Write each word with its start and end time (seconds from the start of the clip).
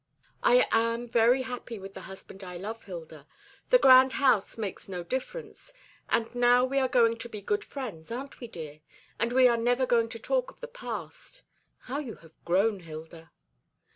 "I 0.41 0.67
am 0.71 1.07
very 1.07 1.43
happy 1.43 1.77
with 1.77 1.93
the 1.93 2.01
husband 2.09 2.43
I 2.43 2.57
love, 2.57 2.85
Hilda. 2.85 3.27
The 3.69 3.77
grand 3.77 4.13
house 4.13 4.57
makes 4.57 4.89
no 4.89 5.03
difference. 5.03 5.73
And 6.09 6.33
now 6.33 6.65
we 6.65 6.79
are 6.79 6.87
going 6.87 7.17
to 7.17 7.29
be 7.29 7.39
good 7.39 7.63
friends, 7.63 8.09
aren't 8.11 8.39
we, 8.39 8.47
dear? 8.47 8.81
and 9.19 9.31
we 9.31 9.47
are 9.47 9.57
never 9.57 9.85
going 9.85 10.09
to 10.09 10.17
talk 10.17 10.49
of 10.49 10.59
the 10.59 10.67
past. 10.67 11.43
How 11.81 11.99
you 11.99 12.15
have 12.15 12.33
grown, 12.45 12.79
Hilda!" 12.79 13.29